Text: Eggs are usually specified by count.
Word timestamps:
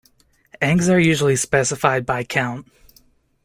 Eggs 0.59 0.89
are 0.89 0.99
usually 0.99 1.35
specified 1.35 2.07
by 2.07 2.23
count. 2.23 2.65